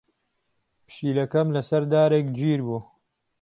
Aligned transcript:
پشیلەکەم 0.87 1.47
لەسەر 1.55 1.83
دارێک 1.93 2.27
گیر 2.37 2.59
بوو. 2.67 2.79